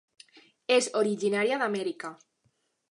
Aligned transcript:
És 0.77 0.89
originària 1.03 1.61
d'Amèrica. 1.65 2.15